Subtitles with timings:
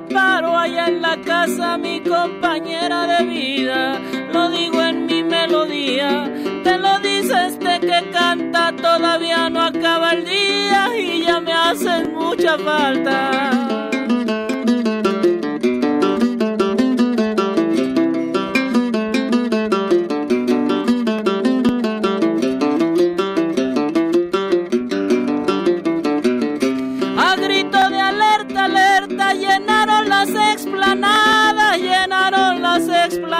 [0.00, 4.00] paro allá en la casa, mi compañera de vida.
[4.32, 6.30] Lo digo en mi melodía,
[6.64, 12.14] te lo dice este que canta, todavía no acaba el día y ya me hacen
[12.14, 13.87] mucha falta.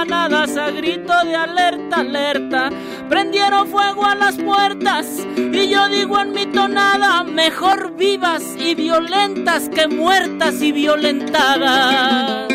[0.00, 2.70] A grito de alerta, alerta,
[3.08, 9.68] prendieron fuego a las puertas y yo digo en mi tonada, mejor vivas y violentas
[9.68, 12.46] que muertas y violentadas.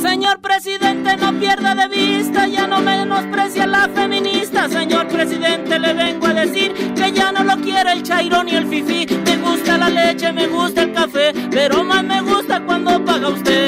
[0.00, 4.68] Señor presidente, no pierda de vista, ya no menosprecia la feminista.
[4.68, 8.66] Señor presidente, le vengo a decir que ya no lo quiere el chairo ni el
[8.66, 9.06] fifí.
[9.24, 13.59] Me gusta la leche, me gusta el café, pero más me gusta cuando paga usted.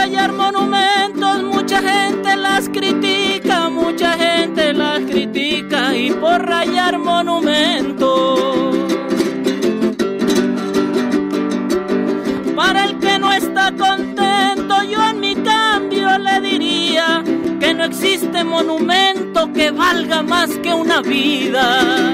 [0.00, 8.40] Rayar monumentos mucha gente las critica, mucha gente las critica y por rayar monumentos.
[12.56, 17.22] Para el que no está contento, yo en mi cambio le diría
[17.60, 22.10] que no existe monumento que valga más que una vida.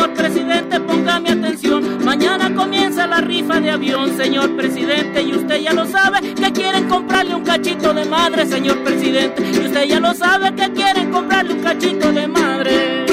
[0.00, 4.16] Señor presidente, póngame atención, mañana comienza la rifa de avión.
[4.16, 8.82] Señor presidente, y usted ya lo sabe que quieren comprarle un cachito de madre, señor
[8.82, 9.42] presidente.
[9.42, 13.04] Y usted ya lo sabe que quieren comprarle un cachito de madre.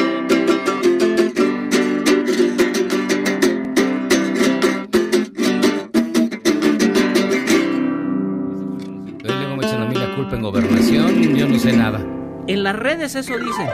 [10.15, 11.99] Culpa en gobernación, yo no sé nada.
[12.47, 13.67] En las redes eso dicen.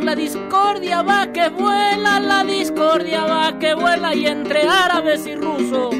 [0.00, 5.94] La discordia va que vuela, la discordia va que vuela, y entre árabes y rusos.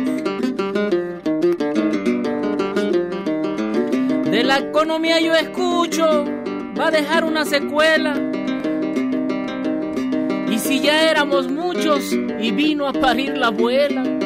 [4.30, 6.24] De la economía yo escucho,
[6.78, 8.14] va a dejar una secuela.
[10.50, 14.23] Y si ya éramos muchos y vino a parir la abuela.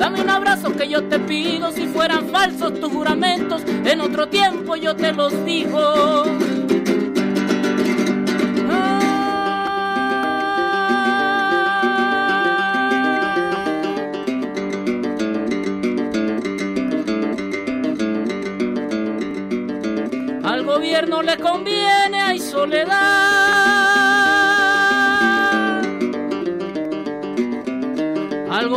[0.00, 1.70] Dame un abrazo que yo te pido.
[1.72, 6.24] Si fueran falsos tus juramentos, en otro tiempo yo te los digo.
[20.42, 23.09] Al gobierno le conviene, hay soledad.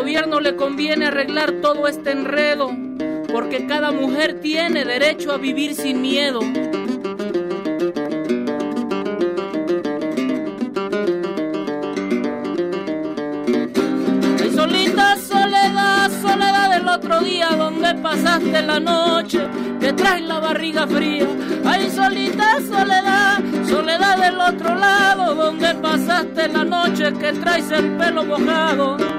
[0.04, 2.70] Gobierno le conviene arreglar todo este enredo,
[3.32, 6.42] porque cada mujer tiene derecho a vivir sin miedo.
[14.42, 19.40] Ay, solita soledad, soledad del otro día donde pasaste la noche,
[19.80, 21.28] que traes la barriga fría.
[21.64, 28.26] Ay, solita soledad, soledad del otro lado donde pasaste la noche, que traes el pelo
[28.26, 29.13] mojado.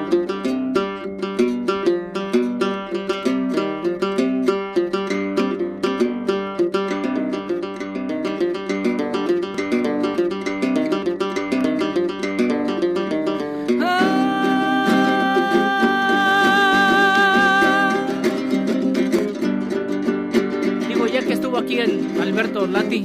[21.55, 23.05] Estuvo aquí el Alberto Lati.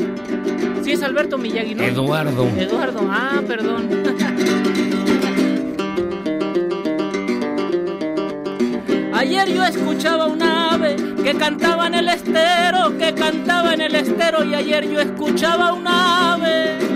[0.84, 1.84] Sí, es Alberto Miyagi, ¿no?
[1.84, 2.48] Eduardo.
[2.57, 3.88] Eduardo, ah, perdón.
[9.13, 14.46] Ayer yo escuchaba un ave que cantaba en el estero, que cantaba en el estero
[14.46, 16.89] y ayer yo escuchaba un ave.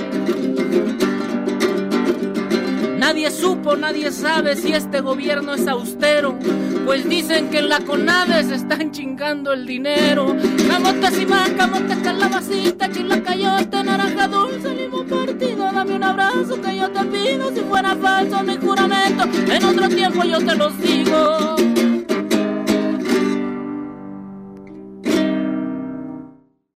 [3.04, 6.40] Nadie supo, nadie sabe si este gobierno es austero,
[6.86, 10.34] pues dicen que en la CONADE se están chingando el dinero.
[10.70, 15.70] Camote más, camote calabacita, chilacayote, naranja dulce, limo partido.
[15.70, 20.24] Dame un abrazo que yo te pido, si fuera falso mi juramento, en otro tiempo
[20.24, 21.73] yo te los digo.